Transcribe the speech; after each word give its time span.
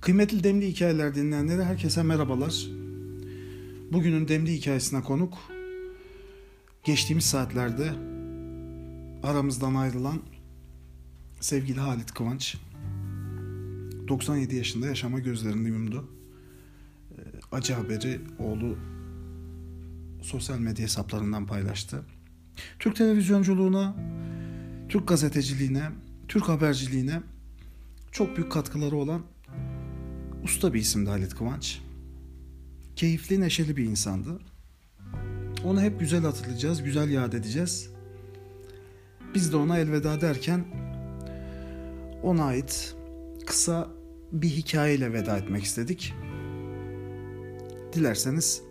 Kıymetli 0.00 0.44
Demli 0.44 0.68
Hikayeler 0.68 1.14
dinleyenleri 1.14 1.64
herkese 1.64 2.02
merhabalar. 2.02 2.66
Bugünün 3.92 4.28
Demli 4.28 4.52
Hikayesine 4.52 5.02
konuk 5.02 5.38
geçtiğimiz 6.84 7.24
saatlerde 7.24 7.90
aramızdan 9.22 9.74
ayrılan 9.74 10.22
sevgili 11.40 11.80
Halit 11.80 12.14
Kıvanç 12.14 12.56
97 14.08 14.56
yaşında 14.56 14.86
yaşama 14.86 15.18
gözlerini 15.18 15.68
yumdu. 15.68 16.10
Ee, 17.10 17.22
acı 17.52 17.74
haberi 17.74 18.20
oğlu 18.38 18.78
sosyal 20.22 20.58
medya 20.58 20.84
hesaplarından 20.84 21.46
paylaştı. 21.46 22.04
Türk 22.78 22.96
televizyonculuğuna, 22.96 23.96
Türk 24.88 25.08
gazeteciliğine, 25.08 25.90
Türk 26.28 26.48
haberciliğine 26.48 27.22
çok 28.12 28.36
büyük 28.36 28.52
katkıları 28.52 28.96
olan 28.96 29.22
usta 30.44 30.74
bir 30.74 30.80
isimdi 30.80 31.10
Halit 31.10 31.34
Kıvanç. 31.34 31.80
Keyifli, 32.96 33.40
neşeli 33.40 33.76
bir 33.76 33.84
insandı. 33.84 34.40
Onu 35.64 35.80
hep 35.80 36.00
güzel 36.00 36.22
hatırlayacağız, 36.22 36.82
güzel 36.82 37.10
yad 37.10 37.32
edeceğiz. 37.32 37.90
Biz 39.34 39.52
de 39.52 39.56
ona 39.56 39.78
elveda 39.78 40.20
derken 40.20 40.64
ona 42.22 42.44
ait 42.44 42.94
kısa 43.46 43.88
bir 44.32 44.48
hikayeyle 44.48 45.12
veda 45.12 45.38
etmek 45.38 45.64
istedik. 45.64 46.14
Dilerseniz 47.92 48.62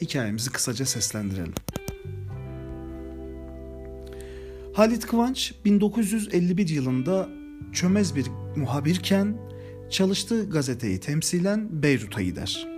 hikayemizi 0.00 0.50
kısaca 0.50 0.86
seslendirelim. 0.86 1.54
Halit 4.74 5.06
Kıvanç 5.06 5.54
1951 5.64 6.68
yılında 6.68 7.28
çömez 7.72 8.16
bir 8.16 8.26
muhabirken 8.56 9.51
çalıştığı 9.92 10.50
gazeteyi 10.50 11.00
temsilen 11.00 11.82
Beyrut'a 11.82 12.22
gider. 12.22 12.68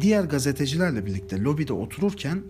Diğer 0.00 0.24
gazetecilerle 0.24 1.06
birlikte 1.06 1.42
lobide 1.42 1.72
otururken 1.72 2.42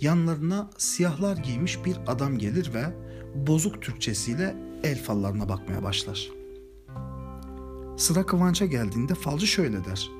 yanlarına 0.00 0.70
siyahlar 0.78 1.36
giymiş 1.36 1.84
bir 1.84 1.96
adam 2.06 2.38
gelir 2.38 2.74
ve 2.74 2.84
bozuk 3.46 3.82
Türkçesiyle 3.82 4.56
el 4.82 5.02
fallarına 5.02 5.48
bakmaya 5.48 5.82
başlar. 5.82 6.30
Sıra 7.96 8.26
Kıvanç'a 8.26 8.66
geldiğinde 8.66 9.14
falcı 9.14 9.46
şöyle 9.46 9.84
der. 9.84 10.10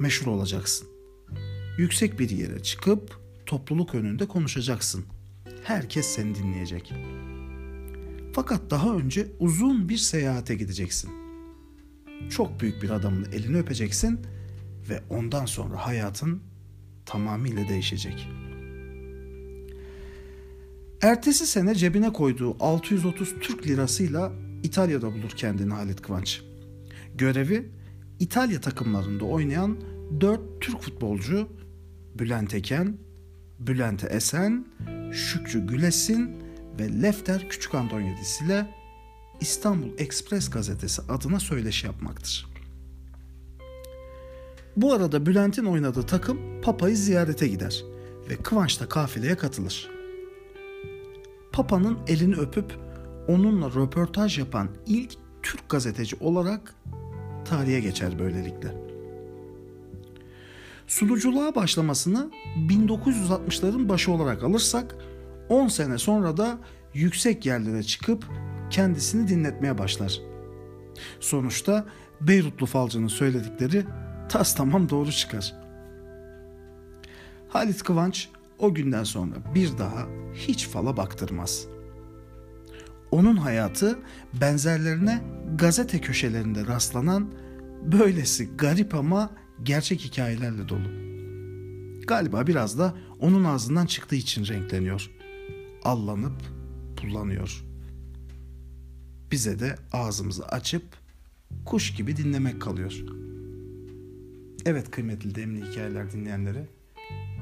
Meşhur 0.00 0.26
olacaksın. 0.26 0.88
Yüksek 1.78 2.18
bir 2.18 2.30
yere 2.30 2.62
çıkıp 2.62 3.20
topluluk 3.46 3.94
önünde 3.94 4.28
konuşacaksın. 4.28 5.04
Herkes 5.64 6.06
seni 6.06 6.34
dinleyecek. 6.34 6.92
Fakat 8.32 8.70
daha 8.70 8.96
önce 8.96 9.26
uzun 9.40 9.88
bir 9.88 9.96
seyahate 9.96 10.54
gideceksin. 10.54 11.10
Çok 12.30 12.60
büyük 12.60 12.82
bir 12.82 12.90
adamın 12.90 13.26
elini 13.32 13.56
öpeceksin 13.56 14.20
ve 14.88 15.02
ondan 15.10 15.46
sonra 15.46 15.86
hayatın 15.86 16.42
tamamıyla 17.06 17.68
değişecek. 17.68 18.28
Ertesi 21.02 21.46
sene 21.46 21.74
cebine 21.74 22.12
koyduğu 22.12 22.56
630 22.60 23.34
Türk 23.40 23.66
lirasıyla 23.66 24.32
İtalya'da 24.62 25.12
bulur 25.12 25.30
kendini 25.30 25.72
Halit 25.72 26.02
Kıvanç. 26.02 26.42
Görevi 27.14 27.70
İtalya 28.18 28.60
takımlarında 28.60 29.24
oynayan 29.24 29.76
4 30.20 30.40
Türk 30.60 30.80
futbolcu 30.80 31.48
Bülent 32.18 32.54
Eken, 32.54 32.96
Bülent 33.58 34.04
Esen, 34.04 34.66
Şükrü 35.12 35.66
Gülesin 35.66 36.41
ve 36.78 37.02
Lefter 37.02 37.48
Küçük 37.48 37.74
Antonyadis 37.74 38.40
ile 38.40 38.66
İstanbul 39.40 39.88
Ekspres 39.98 40.50
gazetesi 40.50 41.02
adına 41.08 41.40
söyleşi 41.40 41.86
yapmaktır. 41.86 42.46
Bu 44.76 44.92
arada 44.92 45.26
Bülent'in 45.26 45.64
oynadığı 45.64 46.02
takım 46.02 46.38
Papa'yı 46.62 46.96
ziyarete 46.96 47.48
gider 47.48 47.84
ve 48.30 48.36
Kıvanç 48.36 48.80
da 48.80 48.88
kafileye 48.88 49.36
katılır. 49.36 49.90
Papa'nın 51.52 51.98
elini 52.06 52.34
öpüp 52.34 52.78
onunla 53.28 53.68
röportaj 53.68 54.38
yapan 54.38 54.68
ilk 54.86 55.12
Türk 55.42 55.68
gazeteci 55.68 56.16
olarak 56.20 56.74
tarihe 57.44 57.80
geçer 57.80 58.18
böylelikle. 58.18 58.74
Sunuculuğa 60.86 61.54
başlamasını 61.54 62.30
1960'ların 62.68 63.88
başı 63.88 64.12
olarak 64.12 64.42
alırsak 64.42 64.96
10 65.48 65.68
sene 65.68 65.98
sonra 65.98 66.36
da 66.36 66.58
yüksek 66.94 67.46
yerlere 67.46 67.82
çıkıp 67.82 68.24
kendisini 68.70 69.28
dinletmeye 69.28 69.78
başlar. 69.78 70.20
Sonuçta 71.20 71.86
Beyrutlu 72.20 72.66
falcının 72.66 73.08
söyledikleri 73.08 73.84
tas 74.28 74.54
tamam 74.54 74.88
doğru 74.88 75.12
çıkar. 75.12 75.54
Halit 77.48 77.82
Kıvanç 77.82 78.28
o 78.58 78.74
günden 78.74 79.04
sonra 79.04 79.34
bir 79.54 79.78
daha 79.78 80.06
hiç 80.34 80.68
fala 80.68 80.96
baktırmaz. 80.96 81.66
Onun 83.10 83.36
hayatı 83.36 83.98
benzerlerine 84.40 85.22
gazete 85.58 86.00
köşelerinde 86.00 86.66
rastlanan 86.66 87.32
böylesi 87.82 88.56
garip 88.56 88.94
ama 88.94 89.30
gerçek 89.62 90.00
hikayelerle 90.00 90.68
dolu. 90.68 91.02
Galiba 92.06 92.46
biraz 92.46 92.78
da 92.78 92.94
onun 93.20 93.44
ağzından 93.44 93.86
çıktığı 93.86 94.16
için 94.16 94.46
renkleniyor. 94.46 95.10
Allanıp 95.84 96.42
pullanıyor. 96.96 97.64
Bize 99.30 99.58
de 99.60 99.76
ağzımızı 99.92 100.46
açıp 100.46 100.82
kuş 101.64 101.94
gibi 101.94 102.16
dinlemek 102.16 102.62
kalıyor. 102.62 102.92
Evet 104.64 104.90
kıymetli 104.90 105.34
demli 105.34 105.70
hikayeler 105.70 106.12
dinleyenleri. 106.12 106.66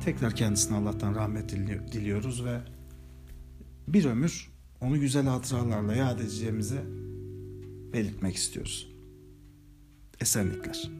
Tekrar 0.04 0.36
kendisine 0.36 0.76
Allah'tan 0.76 1.14
rahmet 1.14 1.50
diliyoruz 1.92 2.44
ve 2.44 2.60
bir 3.88 4.04
ömür 4.04 4.50
onu 4.80 5.00
güzel 5.00 5.26
hatıralarla 5.26 5.94
yad 5.94 6.20
edeceğimizi 6.20 6.80
belirtmek 7.92 8.36
istiyoruz. 8.36 8.92
Esenlikler. 10.20 10.90